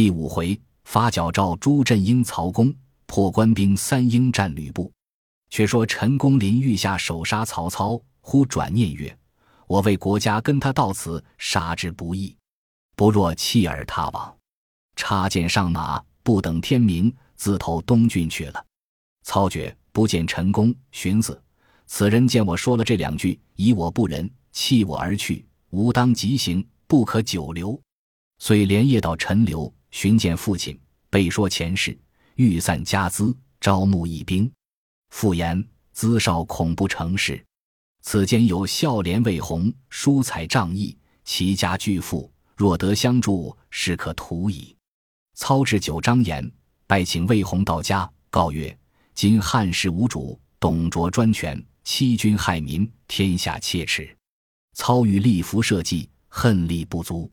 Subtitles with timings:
[0.00, 4.90] 第五回，发矫诏朱振英曹公，破官兵三英战吕布。
[5.50, 9.14] 却说陈宫临御下手杀曹操，忽转念曰
[9.68, 12.34] ：“我为国家跟他到此，杀之不易，
[12.96, 14.34] 不若弃而他往。”
[14.96, 18.64] 插剑上马，不等天明，自投东郡去了。
[19.22, 21.38] 操觉不见陈宫，寻思
[21.84, 27.78] 此人见我说了这两句，以我不仁，弃我而去，吾当即行，不可久留。
[28.38, 30.78] 遂连夜到陈留，寻见父亲，
[31.08, 31.96] 备说前事，
[32.36, 34.50] 欲散家资，招募义兵。
[35.10, 35.62] 复言
[35.92, 37.44] 资少恐不成事。
[38.02, 44.74] 此间有孝廉魏宏，疏财仗义，齐家巨富，若得相助，是可图矣。
[45.34, 46.50] 操置酒张言，
[46.86, 48.76] 拜请魏宏到家，告曰：
[49.14, 54.16] 今汉室无主，董卓专权，欺君害民，天下切齿。
[54.74, 57.30] 操欲立福社稷，恨力不足，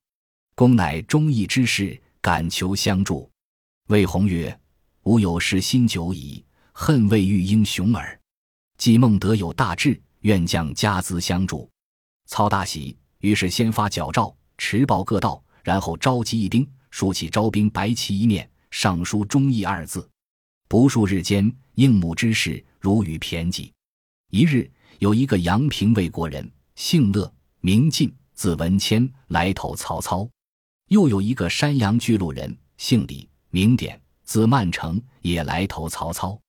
[0.55, 3.31] 公乃忠义之士，敢求相助。
[3.88, 4.59] 魏宏曰：
[5.04, 6.44] 吾有失心久矣。
[6.74, 8.20] 恨未遇英雄耳，
[8.77, 11.70] 既孟德有大志，愿将家资相助。
[12.26, 20.05] 操大喜，于是先发矫诏，持报各道，然后召集一兵，竖起招兵白旗一面，上书“忠义”二字。
[20.68, 23.71] 不数日间，应募之士如雨骈集。
[24.32, 30.29] 一日，有一个阳平魏国人，姓乐，名进，字文谦，来投曹操；
[30.88, 36.40] 又有一个山阳巨鹿人，姓李，名典，字曼成，也来投曹操。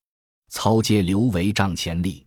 [0.49, 2.25] 操皆刘为帐前立，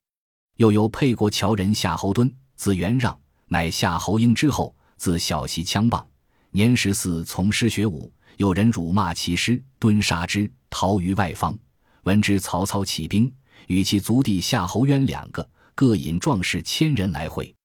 [0.58, 6.06] 又有沛国谯人夏侯惇，字元让，乃夏侯婴之后，自小习枪棒，
[6.50, 8.12] 年十四从师学武。
[8.38, 11.58] 有人辱骂其师，蹲杀之，逃于外方。
[12.04, 13.34] 闻知曹操起兵，
[13.68, 17.56] 与其族弟夏侯渊两个，各引壮士千人来会。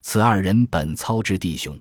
[0.00, 1.78] 此二人本操之弟兄。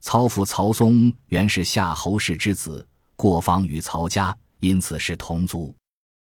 [0.00, 5.74] 曹父曹嵩原是夏侯氏之子，过房与曹家，因此是同族。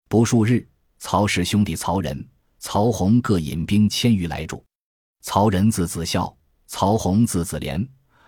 [0.08, 0.66] 不数日。
[1.04, 2.24] 曹氏兄弟曹仁、
[2.60, 4.64] 曹洪各引兵千余来助。
[5.20, 6.32] 曹仁字子孝，
[6.68, 7.84] 曹洪字子廉，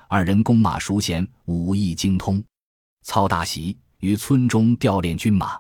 [0.08, 2.42] 二人弓马熟娴，武艺精通。
[3.02, 5.56] 操大喜，于村中调练军马。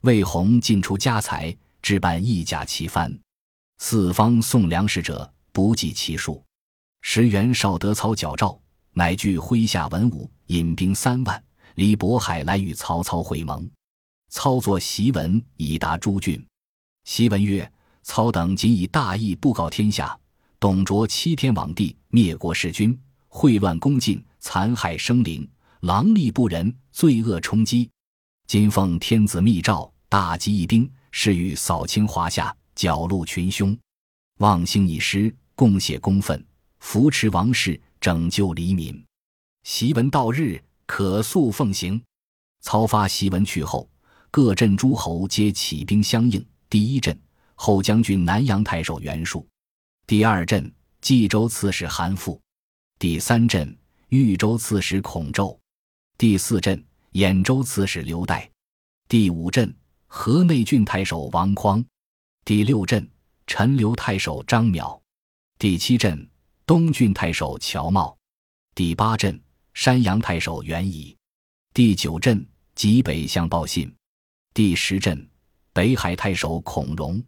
[0.00, 3.14] 魏洪进出家财，置办一甲旗幡，
[3.76, 6.42] 四方送粮食者不计其数。
[7.02, 8.58] 时袁绍得操矫诏，
[8.98, 13.70] 乃具麾下文武，引兵三万，离渤海来与曹操会盟。
[14.30, 16.42] 操作檄文以达诸郡。
[17.04, 17.70] 檄文曰
[18.02, 20.18] ：“操等仅以大义布告天下，
[20.58, 22.98] 董卓欺天罔地，灭国弑君，
[23.28, 25.46] 秽乱宫禁，残害生灵，
[25.80, 27.90] 狼戾不仁，罪恶冲击。
[28.46, 33.76] 今奉天子密诏，大集义兵，誓欲扫清华夏，剿戮群凶，
[34.38, 36.42] 望兴以师，共谢公愤，
[36.78, 39.04] 扶持王室，拯救黎民。
[39.64, 42.00] 檄文到日，可速奉行。”
[42.62, 43.90] 操发檄文去后。
[44.30, 46.46] 各镇诸侯皆起兵相应。
[46.70, 47.20] 第一镇，
[47.56, 49.44] 后将军南阳太守袁术；
[50.06, 52.38] 第二镇，冀州刺史韩馥；
[52.96, 53.76] 第三镇，
[54.10, 55.58] 豫州刺史孔宙；
[56.16, 56.80] 第四镇，
[57.14, 58.48] 兖州刺史刘岱；
[59.08, 59.74] 第五镇，
[60.06, 61.84] 河内郡太守王匡；
[62.44, 63.10] 第六镇，
[63.48, 65.00] 陈留太守张邈；
[65.58, 66.28] 第七镇，
[66.66, 68.16] 东郡太守乔瑁；
[68.74, 69.40] 第八镇，
[69.72, 71.16] 山阳太守袁乙；
[71.72, 72.44] 第九镇，
[72.74, 73.94] 济北相报信。
[74.52, 75.30] 第十镇，
[75.72, 77.22] 北海太守孔融；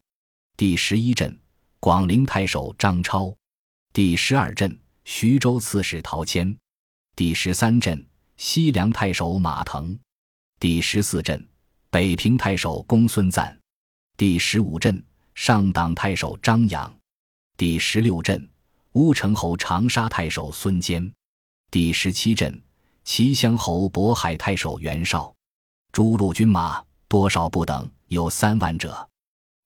[0.56, 1.38] 第十一镇，
[1.78, 3.32] 广陵太守张超；
[3.93, 6.53] 第十二镇，徐州刺史陶谦；
[7.15, 8.05] 第十三镇，
[8.38, 9.97] 西凉太守马腾；
[10.59, 11.49] 第十四镇，
[11.91, 13.56] 北平太守公孙瓒；
[14.16, 15.00] 第十五镇，
[15.37, 16.93] 上党太守张扬；
[17.56, 18.50] 第十六镇，
[18.93, 21.10] 乌程侯长沙太守孙坚；
[21.71, 22.62] 第十七镇，
[23.04, 25.34] 齐襄侯渤海太守袁绍。
[25.93, 26.82] 诸路军马。
[27.10, 29.09] 多少不等，有三万者，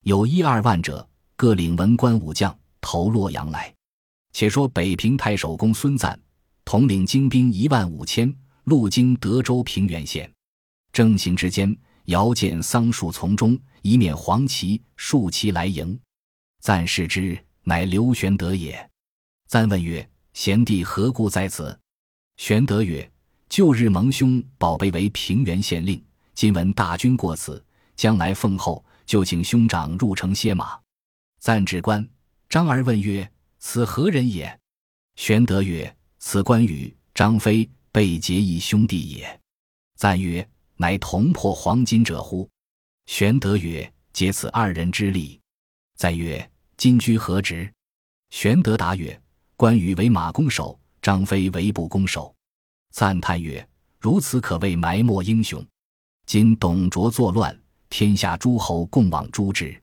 [0.04, 3.74] 有一二万者，各领文官武将投洛阳来。
[4.32, 6.16] 且说北平太守公孙瓒
[6.64, 10.32] 统领精兵一万五千，路经德州平原县，
[10.92, 15.98] 正行之间，遥见桑树丛中一面黄旗，竖旗来迎。
[16.60, 18.88] 赞视之，乃刘玄德也。
[19.52, 21.78] 赞问曰：“贤弟何故在此？”
[22.40, 23.12] 玄德曰
[23.50, 26.02] ：“旧日蒙兄保备为平原县令。”
[26.32, 27.62] 今闻大军过此，
[27.94, 30.80] 将来奉候，就请兄长入城歇马。
[31.38, 32.08] 赞指官
[32.48, 34.58] 张儿问曰：“此何人也？”
[35.16, 39.40] 玄德曰：“此关羽、张飞被结义兄弟也。”
[40.00, 42.48] 赞曰：“乃同破黄巾者乎？”
[43.04, 45.38] 玄德曰：“借此二人之力。”
[45.96, 47.70] 赞曰：“今居何职？”
[48.32, 49.20] 玄德答曰
[49.62, 52.34] ：“关羽为马弓手，张飞为步弓手。”
[52.90, 53.64] 赞叹曰
[54.00, 55.64] ：“如此可谓埋没英雄。
[56.26, 57.56] 今董卓作乱，
[57.88, 59.80] 天下诸侯共往诛之。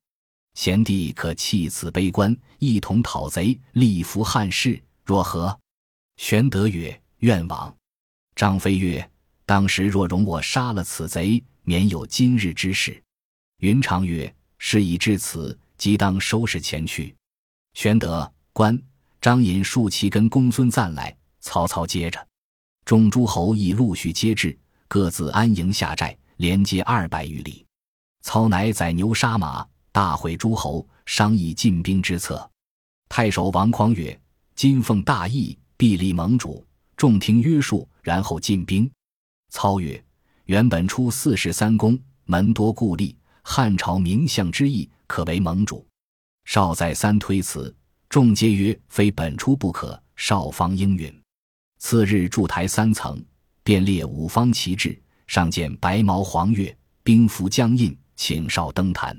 [0.54, 5.58] 贤弟可弃此悲观，一同讨贼，立扶汉室，若何？
[6.18, 7.74] 玄德曰：“愿往。”
[8.36, 9.10] 张飞曰
[9.48, 13.02] ：“当时若容我杀了此贼，免有今日之事。”
[13.64, 17.16] 云长曰：“事已至此，即当收拾前去。”
[17.76, 18.78] 玄德、关
[19.22, 22.28] 张引数骑跟公孙瓒来，曹操接着，
[22.86, 24.58] 众诸侯亦陆续接至，
[24.88, 27.66] 各自安营下寨，连接二百余里。
[28.22, 29.66] 操乃宰牛杀马。
[29.92, 32.50] 大会诸侯，商议进兵之策。
[33.10, 34.18] 太守王匡曰
[34.56, 36.64] ：“今奉大义，必立盟主，
[36.96, 38.90] 众听约束，然后进兵。”
[39.50, 40.02] 操曰
[40.46, 45.86] ：“原本出四世三公，门多故吏，汉朝名相之意，可为盟主。”
[46.46, 47.76] 少再三推辞，
[48.10, 51.22] 众皆曰：“非本出不可。”少方应允。
[51.78, 53.24] 次日筑台三层，
[53.64, 59.18] 便列五方旗帜，上见白毛黄月，兵符将印，请少登坛。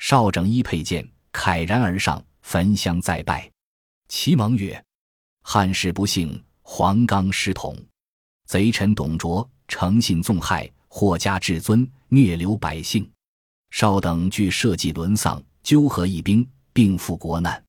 [0.00, 3.50] 少整衣佩剑，慨然而上，焚香再拜。
[4.08, 4.84] 齐蒙曰
[5.42, 7.74] ：“汉室不幸，黄冈失统，
[8.46, 13.08] 贼臣董卓诚信纵害，祸家至尊，虐流百姓。
[13.70, 17.65] 少等俱社稷沦丧，纠合义兵，并赴国难。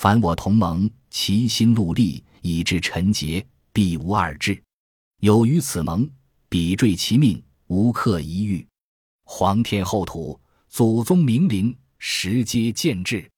[0.00, 4.62] 凡我同盟，齐心戮力，以致臣节，必无二志。
[5.18, 6.08] 有于此盟，
[6.48, 8.64] 彼坠其命，无克一遇。
[9.24, 10.40] 皇天厚土。”
[10.70, 13.28] 祖宗明灵，时皆见志，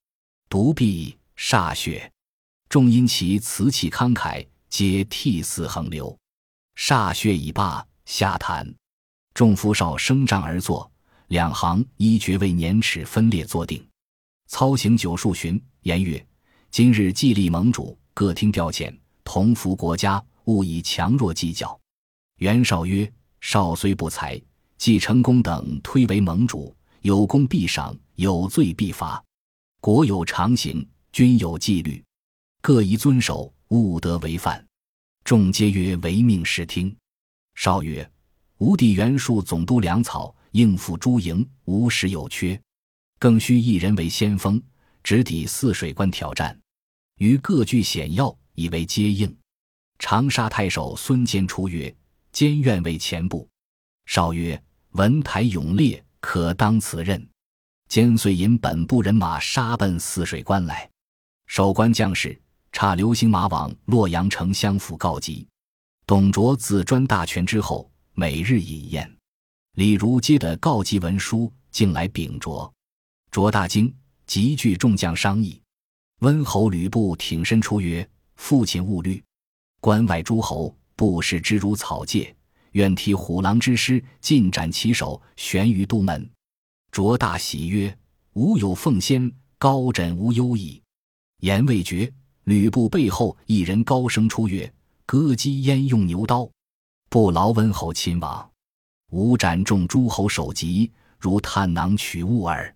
[0.50, 2.12] 独臂歃血。
[2.68, 6.14] 众因其辞气慷慨，皆涕泗横流。
[6.76, 8.70] 歃血已罢，下坛。
[9.32, 10.92] 众夫少升帐而坐，
[11.28, 13.82] 两行依爵位年齿分列坐定。
[14.48, 16.22] 操行九数旬，言曰
[16.70, 21.78] ：“今日既立盟主，各听调遣，同服国家，勿以强弱计较。”
[22.38, 23.12] 袁绍曰
[23.42, 24.40] ：“少虽不才，
[24.78, 29.22] 既成功等推为盟主。”有功必赏，有罪必罚。
[29.80, 32.04] 国有常刑，君有纪律，
[32.60, 34.64] 各宜遵守，勿得违犯。
[35.24, 36.94] 众皆曰：“唯命是听。”
[37.56, 38.08] 少曰
[38.58, 42.60] ：“吾弟袁术总督粮草，应付诸营，无时有缺。
[43.18, 44.62] 更需一人为先锋，
[45.02, 46.58] 直抵泗水关挑战。
[47.16, 49.36] 于各据险要，以为接应。”
[49.98, 51.94] 长沙太守孙坚出曰
[52.32, 53.48] ：“坚愿为前部。”
[54.06, 54.62] 少曰
[54.92, 57.26] ：“文台勇烈。”可当此任，
[57.88, 60.86] 坚遂引本部人马杀奔泗水关来。
[61.46, 62.38] 守关将士
[62.72, 65.48] 差流星马往洛阳城相府告急。
[66.06, 69.16] 董卓自专大权之后，每日饮宴。
[69.76, 72.70] 李儒接的告急文书，竟来禀卓。
[73.30, 73.90] 卓大惊，
[74.30, 75.60] 急聚众将商议。
[76.20, 79.20] 温侯吕布挺身出曰：“父亲勿虑，
[79.80, 82.32] 关外诸侯不视之如草芥。”
[82.70, 86.30] 愿替虎狼之师，尽斩其首，悬于都门。
[86.92, 87.98] 卓大喜曰
[88.34, 89.28] ：“吾有奉先，
[89.58, 90.80] 高枕无忧矣。”
[91.42, 92.08] 言未绝，
[92.44, 94.72] 吕布背后一人高声出曰
[95.06, 96.48] ：“割鸡焉用牛刀？
[97.08, 98.48] 不劳温侯亲往。
[99.10, 100.88] 吾斩众诸侯首级，
[101.18, 102.72] 如探囊取物耳。”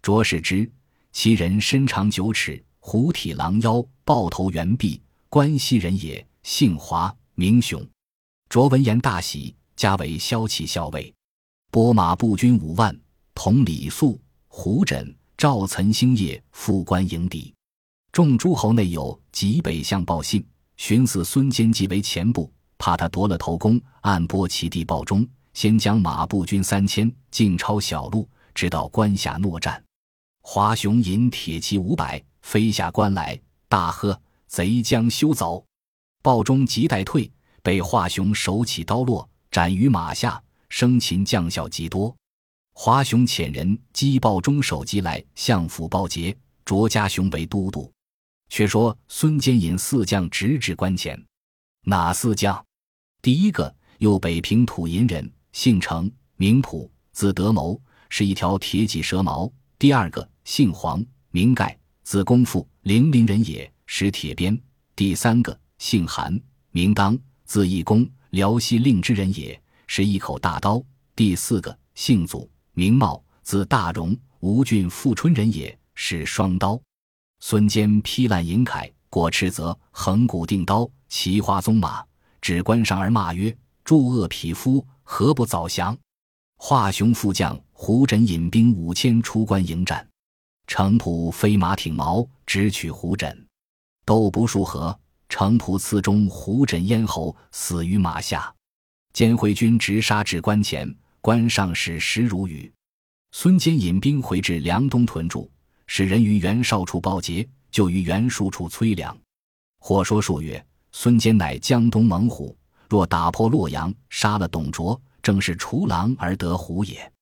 [0.00, 0.70] 卓视之，
[1.14, 7.80] 其人身长九尺，虎体狼腰，豹头猿臂，关西人也，姓华，名雄。
[8.48, 11.14] 卓闻言大喜，加为骁骑校尉，
[11.70, 12.94] 拨马步军五万，
[13.32, 17.54] 同李肃、胡轸、赵岑星夜赴关迎敌。
[18.10, 20.44] 众诸侯内有极北相报信，
[20.76, 29.80] 寻思孙坚即为前部，怕他夺了头功，暗拨其弟报忠，先将马步军三千尽抄小路，直到关下搦战。
[30.46, 35.64] 华雄引铁骑五百飞下关来，大喝：“贼将休走！”
[36.22, 37.28] 鲍忠急待退。
[37.62, 42.14] 被华雄手起刀落，斩于马下，生擒将校极多。
[42.74, 46.36] 华雄遣人击鲍中首级来，相府报捷，
[46.66, 47.90] 卓家雄为都督。
[48.50, 51.18] 却说孙坚引四将直至关前，
[51.86, 52.62] 哪四将？
[53.22, 59.50] 第一个，右北平土银人，姓程，名普，字德谋，是一条铁脊蛇矛。
[59.78, 64.58] 第二个，姓黄，名盖，字公父，零陵人也，使铁鞭。
[64.94, 66.38] 第三个，姓韩，
[66.70, 67.18] 名当。
[67.46, 70.82] 字义公，辽西令之人也，是一口大刀。
[71.14, 76.80] 第四个姓祖，名茂，字大荣，吴郡富春人也，是双刀。
[77.40, 82.02] 孙坚披烂银铠，过赤泽，横骨定刀，骑花鬃马，
[82.40, 85.96] 指关上而骂曰：“诸恶匹夫，何不早降？”
[86.56, 90.06] 华雄副将胡轸引兵五千出关迎战，
[90.66, 93.36] 程普飞马挺矛，直取胡轸，
[94.04, 94.98] 斗不数合。
[95.28, 98.54] 程普刺中胡轸咽喉，死于马下。
[99.12, 102.72] 监回军直杀至关前，关上使石如雨。
[103.32, 105.50] 孙坚引兵回至梁东屯驻，
[105.86, 109.16] 使人于袁绍处报捷，就于袁术处催粮。
[109.80, 112.56] 或说数月，孙坚乃江东猛虎，
[112.88, 117.12] 若打破洛阳，杀了董卓，正是除狼而得虎也。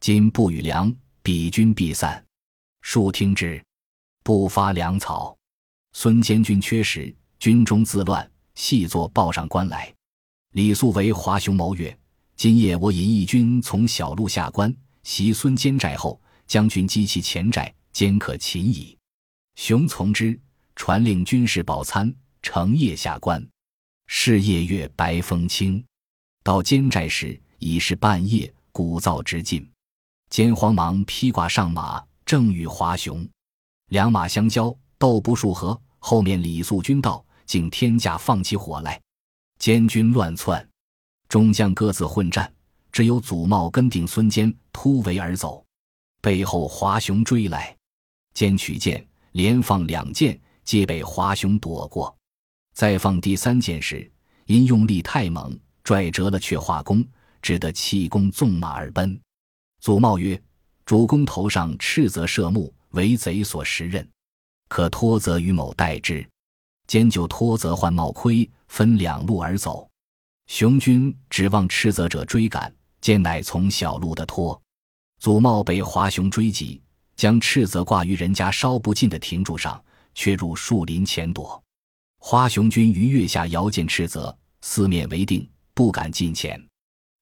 [0.00, 2.23] 今不与粮，彼军必散。
[2.86, 3.64] 数听之，
[4.22, 5.34] 不发粮草。
[5.94, 9.92] 孙坚军缺食，军中自乱，细作报上官来。
[10.52, 11.98] 李肃为华雄谋曰
[12.36, 14.72] ：“今夜我引义军从小路下关，
[15.02, 18.96] 袭孙坚寨后，将军击其前寨，坚可擒矣。”
[19.56, 20.38] 雄从之。
[20.76, 23.42] 传令军士饱餐，乘夜下关。
[24.08, 25.82] 是夜月白风清，
[26.42, 29.66] 到坚寨时已是半夜，鼓噪之尽。
[30.28, 33.26] 坚慌忙披挂上马，正与华雄
[33.88, 35.80] 两马相交，斗不数合。
[35.98, 39.00] 后面李肃军到，竟天驾放起火来，
[39.58, 40.66] 监军乱窜，
[41.28, 42.52] 众将各自混战，
[42.92, 45.64] 只有祖茂跟定孙坚突围而走，
[46.20, 47.74] 背后华雄追来，
[48.34, 50.38] 坚取剑，连放两箭。
[50.64, 52.16] 皆被华雄躲过，
[52.72, 54.10] 再放第三箭时，
[54.46, 57.06] 因用力太猛，拽折了却化弓，
[57.42, 59.20] 只得弃弓纵马而奔。
[59.80, 60.42] 祖茂曰
[60.84, 64.08] ：“主公头上赤泽射目，为贼所识认，
[64.68, 66.26] 可托责于某代之。”
[66.86, 69.88] 兼就托责换帽盔，分两路而走。
[70.46, 74.60] 雄军指望斥责者追赶，兼乃从小路的托。
[75.18, 76.82] 祖茂被华雄追击，
[77.16, 79.82] 将斥责挂于人家烧不尽的亭柱上。
[80.16, 81.60] 却入树林前躲，
[82.20, 86.64] 华雄军于月下遥见赤泽，四面为定，不敢近前，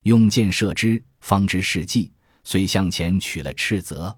[0.02, 2.12] 用箭射之，方知是计，
[2.44, 4.16] 遂向前取了斥责。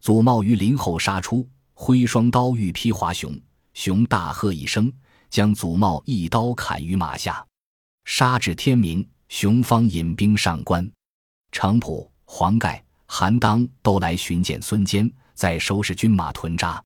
[0.00, 3.38] 祖茂于林后杀出，挥双刀欲劈华雄，
[3.72, 4.92] 雄大喝一声，
[5.30, 7.44] 将祖茂一刀砍于马下。
[8.04, 10.88] 杀至天明，雄方引兵上关。
[11.52, 16.82] 程普、黄盖、韩当都来寻见孙坚，在收拾军马屯扎。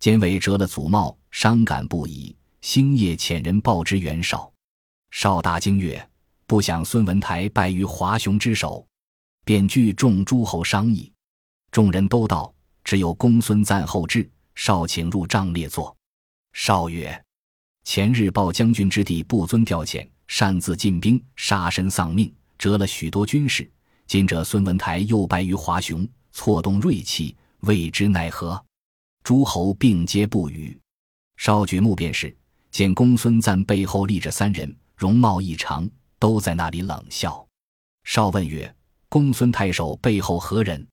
[0.00, 2.34] 监伟折了祖茂，伤感不已。
[2.62, 4.50] 星夜遣人报之袁绍，
[5.10, 6.08] 绍大惊曰
[6.46, 8.86] ：“不想孙文台败于华雄之手。”
[9.44, 11.12] 便聚众诸侯商议。
[11.70, 15.96] 众人都道：“只有公孙瓒后至。”绍请入帐列坐。
[16.52, 17.24] 少曰
[17.82, 23.68] ：“前日报将军之弟不遵调遣，擅自进兵，杀身丧命，折了许多军士。
[24.06, 28.64] 今者孙文台又败于华雄，错动锐气，未知奈何。”
[29.24, 30.78] 诸侯并皆不语，
[31.38, 32.36] 少举目便是，
[32.70, 37.44] 见公孙瓒背后立着三人，容貌异常，都在那里冷笑。
[38.04, 38.72] 少问曰
[39.14, 40.84] ：“公孙太守背后何人？”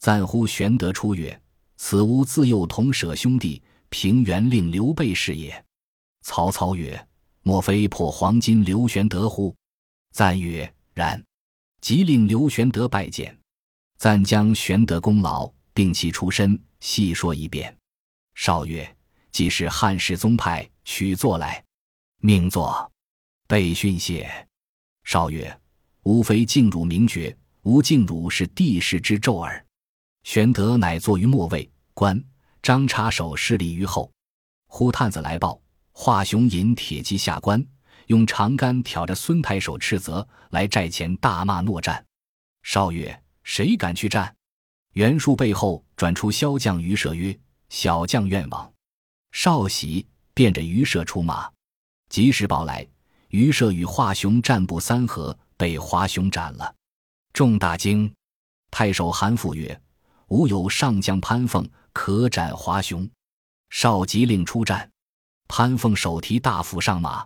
[0.00, 1.38] 赞呼玄德出曰
[1.76, 5.62] ：“此吾自幼同舍兄弟，平原令刘备是也。”
[6.24, 7.06] 曹操曰
[7.44, 9.54] ：“莫非破黄金刘玄德乎？”
[10.12, 11.22] 赞曰：“然。”
[11.82, 13.38] 即令刘玄德拜见，
[13.98, 16.58] 赞将玄德功劳，并其出身。
[16.80, 17.76] 细说一遍。
[18.34, 18.96] 少曰
[19.30, 21.62] ：“既是汉室宗派，取坐来。”
[22.22, 22.90] 命坐。
[23.46, 24.26] 备训谢。
[25.04, 25.60] 少曰
[26.04, 27.36] ：“吾非敬汝名爵，
[27.68, 29.62] 吾敬汝是帝室之胄耳。”
[30.24, 32.18] 玄德乃坐于末位，关
[32.62, 34.10] 张插手施礼于后。
[34.68, 35.60] 忽探子来报：
[35.92, 37.62] 华雄引铁骑下关，
[38.06, 42.02] 用长杆挑着孙太守斥责，来寨前大骂诺战。
[42.62, 44.34] 少曰：“谁敢去战？”
[44.94, 48.72] 袁术背后转出骁将于舍曰：“小将愿往。”
[49.32, 51.50] 少喜，便着于舍出马。
[52.08, 52.86] 及时报来，
[53.28, 56.74] 于舍与华雄战不三合，被华雄斩了。
[57.38, 58.12] 众大惊。
[58.68, 59.80] 太守韩馥曰
[60.26, 63.08] ：“吾有上将潘凤，可斩华雄。”
[63.70, 64.90] 少即令出战。
[65.46, 67.24] 潘凤手提大斧上马，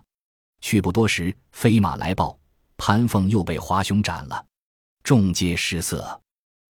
[0.61, 2.37] 去不多时，飞马来报，
[2.77, 4.45] 潘凤又被华雄斩了。
[5.01, 6.21] 众皆失色。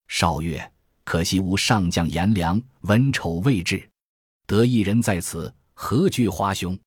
[0.07, 0.71] 少曰。
[1.03, 3.89] 可惜吾上将颜良，文丑未至，
[4.45, 6.79] 得一人在此，何惧华雄？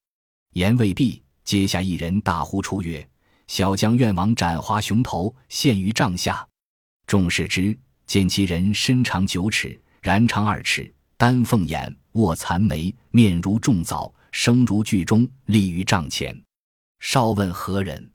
[0.54, 3.06] 言未毕，阶下一人大呼出曰
[3.46, 6.46] ：“小将愿往斩华雄头，献于帐下。”
[7.06, 16.36] 众视之，见其人身长九尺，髯长二尺，丹凤眼，卧蚕眉，面如重枣，声如巨钟，立于帐前。
[16.98, 18.10] 少问何人？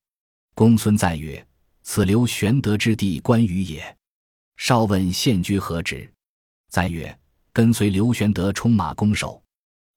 [0.53, 1.45] 公孙瓒曰
[1.83, 3.97] ：“此刘玄德之弟关羽也。”
[4.57, 6.11] 少问现居何职，
[6.69, 7.17] 赞曰
[7.53, 9.41] ：“跟随刘玄德冲马攻守。”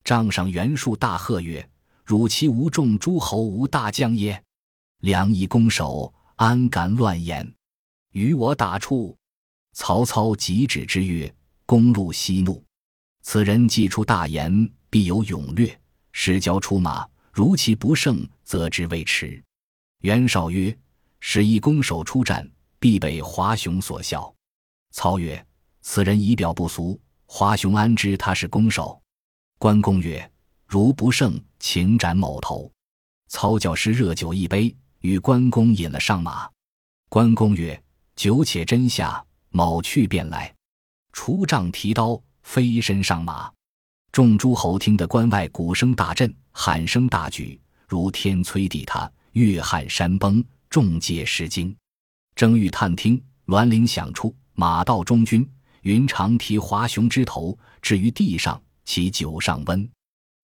[0.04, 1.68] 帐上袁术大喝曰
[2.04, 4.42] ：“汝其无众诸侯无大将耶？
[5.04, 7.46] 良以攻守，安敢乱言？
[8.12, 9.14] 与我打处！”
[9.76, 11.30] 曹操急止之曰
[11.66, 12.64] ：“公路息怒，
[13.20, 15.78] 此人既出大言，必有勇略。
[16.12, 19.44] 使交出马，如其不胜，则之未迟。”
[20.00, 20.75] 袁绍曰
[21.20, 24.34] ：“使一攻守出战，必被华雄所笑。”
[24.90, 25.46] 操曰
[25.82, 28.99] ：“此人仪表不俗，华雄安知他是攻守？”
[29.61, 30.32] 关公曰
[30.66, 32.73] ：“如不胜，请斩某头。”
[33.28, 36.49] 操教师热酒一杯，与关公饮了上马。
[37.11, 37.78] 关公曰
[38.16, 40.50] ：“酒且斟下，某去便来。”
[41.12, 43.52] 出帐提刀，飞身上马。
[44.12, 51.76] 众诸侯听得关外鼓声大震，喊声大举，如天摧地塌，月撼山崩，众皆失惊。
[52.34, 55.46] 正欲探听，栾铃响处，马到中军，
[55.82, 59.87] 云长提华雄之头置于地上，其酒上温。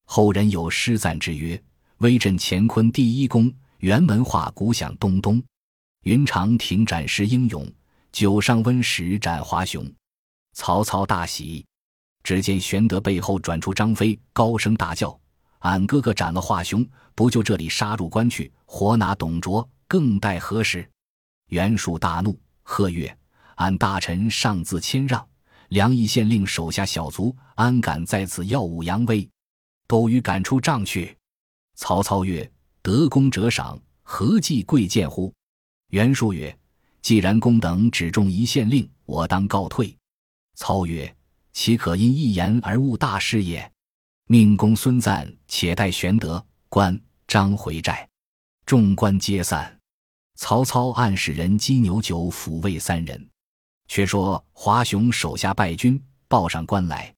[0.05, 1.61] 后人有诗赞之曰
[1.99, 3.51] ：“威震乾坤第一功，
[3.81, 5.43] 辕门画鼓响咚咚。
[6.03, 7.71] 云长挺斩时英勇，
[8.13, 9.91] 酒上温时斩华雄。”
[10.53, 11.65] 曹操大喜。
[12.23, 15.19] 只见玄德背后转出张飞，高声大叫
[15.61, 20.87] ：“俺哥哥斩了华雄，不就这里杀入关去，活拿董卓，更待何时？”
[21.49, 23.17] 袁术大怒，喝曰
[23.57, 25.27] ：“俺大臣上自谦让，
[25.69, 29.27] 梁邑县令手下小卒，安敢在此耀武扬威？
[29.87, 31.17] 都与赶出帐去。”
[31.75, 32.49] 曹操曰
[32.83, 35.33] ：“得功者赏，何计贵贱乎？”
[35.91, 36.57] 袁术曰
[37.03, 39.97] ：“既然公等只重一县令，我当告退。”
[40.57, 41.15] 操曰。
[41.53, 43.71] 岂可因一言而误大事也？
[44.29, 48.09] 命公孙瓒且待玄德、关张回寨，
[48.65, 49.77] 众官皆散。
[50.37, 53.29] 曹操暗使人击牛酒抚慰三人。
[53.89, 57.13] 却说华雄手下败军，报上关来。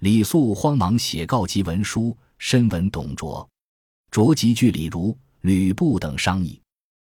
[0.00, 3.48] 李肃慌忙写告急文书，深闻董卓。
[4.10, 6.60] 卓即据李儒、吕布等商议。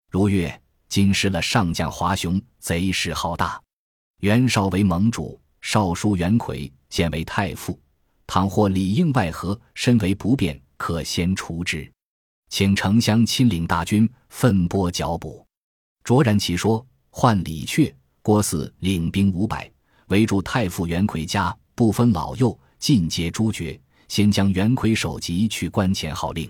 [0.09, 3.61] 如曰：“今失了上将华雄，贼势浩大。
[4.21, 7.77] 袁绍为盟主。”少叔袁魁现为太傅，
[8.25, 11.91] 倘或里应外合，身为不便，可先除之。
[12.47, 15.45] 请丞相亲领大军，奋拨剿捕。
[16.01, 19.69] 卓然其说，唤李榷、郭汜领兵五百，
[20.07, 23.77] 围住太傅袁奎家，不分老幼，尽皆诛绝。
[24.07, 26.49] 先将袁奎首级去关前号令。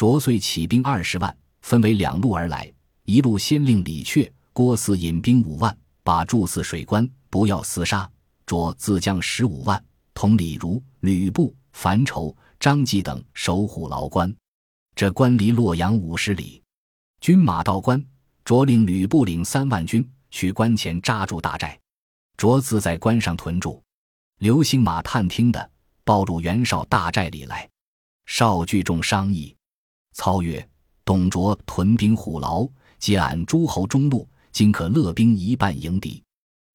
[0.00, 2.72] 卓遂起兵二十万，分为两路而来。
[3.04, 8.10] 一路先令李榷、郭汜引兵五万，把住汜水关，不要厮杀。
[8.46, 9.84] 卓自将十五万，
[10.14, 14.34] 同李儒、吕布、樊稠、张济等守虎牢关。
[14.94, 16.62] 这关离洛阳五十里。
[17.20, 18.02] 军马到关，
[18.42, 21.78] 卓令吕布领三万军去关前扎住大寨。
[22.38, 23.82] 卓自在关上屯住。
[24.38, 25.70] 刘兴马探听的，
[26.04, 27.68] 报入袁绍大寨里来。
[28.24, 29.54] 绍聚众商议。
[30.12, 30.68] 操曰
[31.04, 32.68] ：“董卓屯兵虎牢，
[32.98, 36.22] 皆俺诸侯中路，今可勒兵一半迎敌。”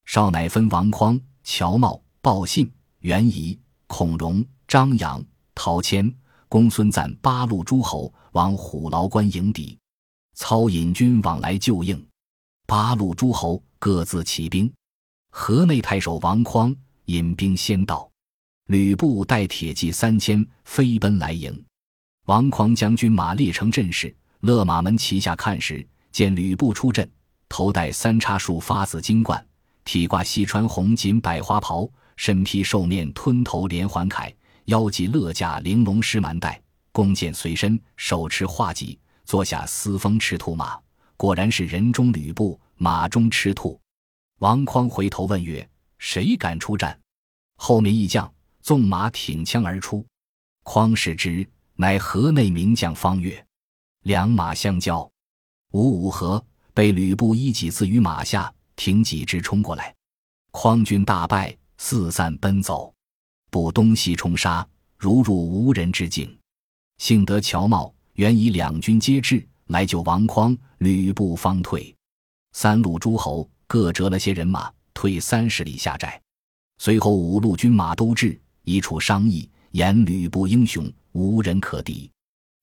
[0.05, 1.19] 少乃分王匡。
[1.47, 2.71] 乔瑁、鲍信、
[3.01, 6.11] 袁仪、孔融、张扬、陶谦、
[6.49, 9.77] 公孙瓒八路诸侯往虎牢关迎敌，
[10.33, 12.03] 操引军往来救应。
[12.65, 14.73] 八路诸侯各自起兵。
[15.29, 18.09] 河内太守王匡引兵先到，
[18.65, 21.63] 吕布带铁骑三千飞奔来迎。
[22.25, 27.07] 王匡将军马列成阵势，勒马门旗下看时，见吕布出阵，
[27.47, 29.43] 头戴三叉树发紫金冠。
[29.83, 34.33] 体挂西川红锦百花袍，身披兽面吞头连环铠，
[34.65, 36.59] 腰系勒甲玲珑狮蛮带，
[36.91, 40.79] 弓箭随身，手持画戟，坐下嘶风赤兔马，
[41.15, 43.79] 果然是人中吕布，马中赤兔。
[44.39, 46.99] 王匡回头问曰：“谁敢出战？”
[47.57, 50.03] 后面一将纵马挺枪而出，
[50.63, 53.45] 匡视之，乃河内名将方悦。
[54.03, 55.09] 两马相交，
[55.71, 58.53] 五五合，被吕布一戟刺于马下。
[58.77, 59.95] 挺戟直冲过来，
[60.51, 62.93] 匡军大败，四散奔走，
[63.49, 66.37] 不东西冲杀，如入无人之境。
[66.97, 71.95] 幸得乔瑁、原以两军皆至，来救王匡，吕布方退。
[72.51, 76.21] 三路诸侯各折了些人马，退三十里下寨。
[76.77, 82.11] 随后五路军马都至，一处商议，言吕布英雄，无人可敌。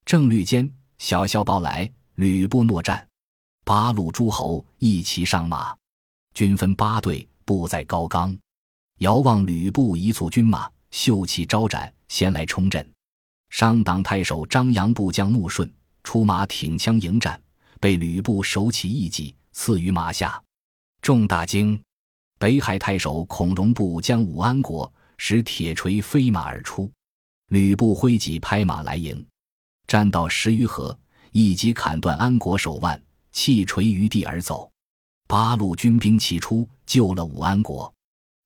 [0.05, 3.09] 正律间，小校报来，吕布诺战。
[3.65, 5.75] 八路诸侯一齐上马。
[6.35, 8.37] 军分八队，布在高冈。
[8.99, 12.87] 遥望吕布一簇军马，秀气招展，先来冲阵。
[13.49, 15.73] 商党太守张扬部将穆顺
[16.05, 17.41] 出马挺枪迎战，
[17.81, 20.39] 被吕布手起一戟刺于马下，
[21.01, 21.83] 众大惊。
[22.39, 26.91] 北海太守孔融部将武安国使铁锤飞马而出，
[27.53, 29.27] 吕布挥戟拍马来迎，
[29.87, 30.99] 战到十余合，
[31.33, 32.99] 一戟砍断安国手腕，
[33.31, 34.73] 弃锤于地而走。
[35.29, 37.93] 八路军兵齐出，救了武安国，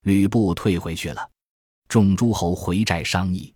[0.03, 1.31] 吕布退回去了。
[1.87, 3.55] 众诸侯回寨商议。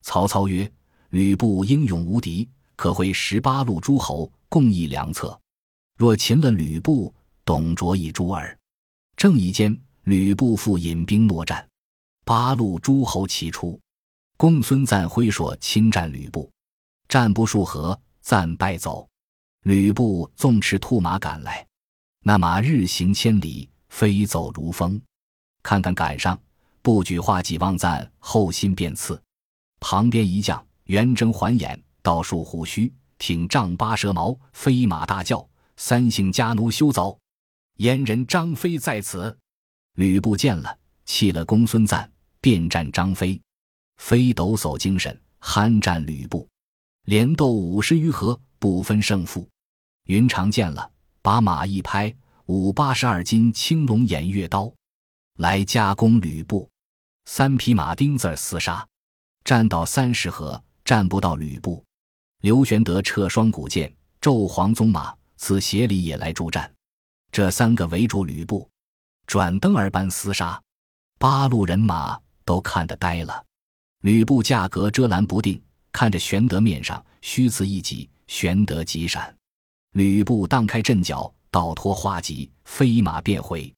[0.00, 0.72] 曹操曰
[1.12, 5.38] ：“吕布英勇无敌，可会十八路诸侯共议良策。”
[5.98, 8.58] 若擒了吕布，董卓一诛耳。
[9.14, 11.68] 正义间，吕布复引兵搦战，
[12.24, 13.78] 八路诸侯齐出，
[14.38, 16.50] 公孙瓒挥槊侵占吕布，
[17.08, 19.08] 战不数合，瓒败走。
[19.62, 21.66] 吕布纵驰兔马赶来，
[22.22, 25.00] 那马日行千里，飞走如风。
[25.62, 26.38] 看看赶上，
[26.82, 29.20] 不举画戟望赞，后心便刺。
[29.80, 37.18] 旁边一将圆睁环眼，倒竖虎须，挺丈八蛇矛，飞马大叫：“三姓家奴休走！
[37.78, 39.34] 燕人张飞在此！”
[39.96, 43.40] 吕布见了，弃了公孙瓒，便战张飞。
[43.98, 46.48] 飞抖擞精神，酣战吕布，
[47.04, 49.48] 连斗五十余合，不分胜负。
[50.04, 50.90] 云长见了，
[51.22, 52.14] 把马一拍，
[52.46, 54.72] 舞八十二斤青龙偃月刀。
[55.38, 56.70] 来加攻吕布，
[57.24, 58.86] 三匹马钉子厮杀，
[59.44, 61.84] 战到三十合，战不到吕布。
[62.42, 66.72] 刘玄德掣双股剑，骤黄鬃马，此协里也来助战。
[67.32, 68.70] 这三个围住吕布，
[69.26, 70.62] 转灯儿般厮杀，
[71.18, 73.45] 八路人马都看得呆了。
[74.06, 79.36] 吕布架格遮拦不定，看着玄德面上虚刺一戟，玄德急闪，
[79.94, 83.74] 吕布荡开阵脚，倒脱花戟，飞马便回。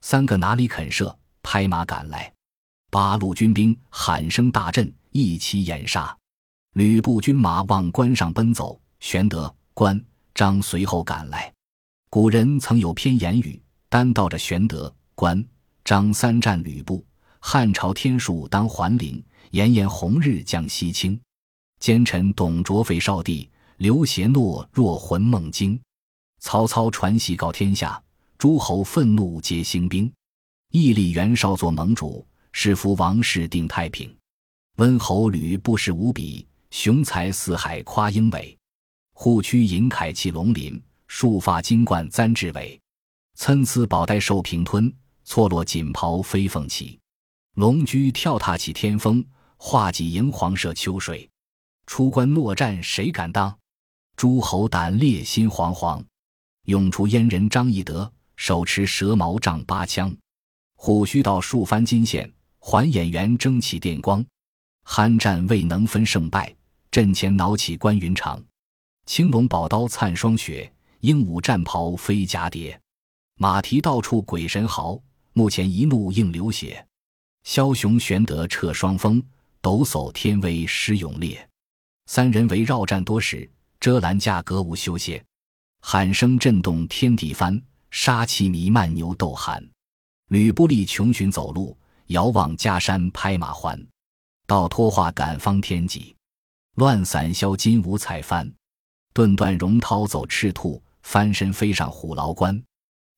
[0.00, 2.32] 三个哪里肯射，拍马赶来，
[2.90, 6.12] 八路军兵喊声大震，一齐掩杀。
[6.74, 11.52] 吕布军马往关上奔走，玄德、关张随后赶来。
[12.10, 15.40] 古人曾有篇言语，单道着玄德、关
[15.84, 17.06] 张三战吕布。
[17.40, 21.20] 汉朝天数当还陵，炎炎红日将西倾。
[21.80, 25.80] 奸臣董卓废少帝，刘协懦若魂梦惊。
[26.40, 28.02] 曹操传檄告天下。
[28.36, 30.08] 诸侯愤怒，皆兴兵。
[30.70, 34.14] 义立袁绍做盟主，是服王室定太平。
[34.76, 38.56] 温侯吕不识无比，雄才四海夸英伟。
[39.12, 42.80] 护躯银铠气龙鳞，束发金冠簪雉尾。
[43.34, 46.96] 参差宝带受平吞，错落锦袍飞凤起。
[47.56, 49.24] 龙驹跳踏起天风，
[49.58, 51.28] 画戟银黄射秋水。
[51.86, 53.54] 出关诺战谁敢当？
[54.16, 56.02] 诸侯胆裂心惶惶。
[56.64, 58.10] 涌出阉人张翼德。
[58.40, 60.16] 手持蛇矛丈八枪，
[60.76, 64.24] 虎须倒数番金线，环眼圆争起电光。
[64.86, 66.54] 酣战未能分胜败，
[66.88, 68.40] 阵前恼起关云长。
[69.06, 72.80] 青龙宝刀灿霜雪，鹦鹉战袍飞蛱蝶。
[73.34, 74.96] 马蹄到处鬼神嚎，
[75.32, 76.86] 目前一怒应流血。
[77.44, 79.20] 枭雄玄德掣双峰，
[79.68, 81.46] 抖擞天威施勇烈。
[82.06, 83.46] 三人围绕战多时，
[83.78, 85.22] 遮拦架格无休歇。
[85.82, 87.62] 喊声震动天地翻。
[87.90, 89.62] 杀气弥漫，牛斗寒。
[90.28, 91.76] 吕布立穷寻走路，
[92.06, 93.78] 遥望家山拍马还。
[94.46, 96.16] 倒脱画赶方天戟，
[96.76, 98.50] 乱散销金五彩幡。
[99.12, 102.58] 顿断荣涛走赤兔，翻身飞上虎牢关。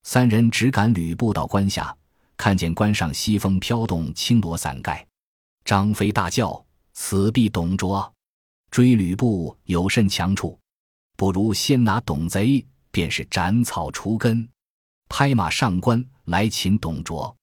[0.03, 1.97] 三人只赶吕布到关下，
[2.37, 5.07] 看见关上西风飘动，青罗伞盖。
[5.65, 8.13] 张飞大叫：“此必董卓！
[8.71, 10.59] 追吕布有甚强处？
[11.17, 14.49] 不如先拿董贼，便是斩草除根。”
[15.09, 17.37] 拍马上关来擒董卓，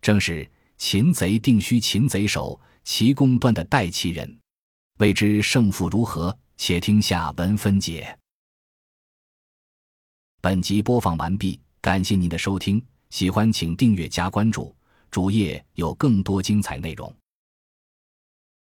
[0.00, 4.38] 正是擒贼定须擒贼手，奇功断的待其人。
[4.98, 6.36] 未知胜负如何？
[6.56, 8.18] 且听下文分解。
[10.40, 14.74] 本集播放完毕，感谢您的收听，喜欢请订阅加关注，
[15.10, 17.14] 主页有更多精彩内容。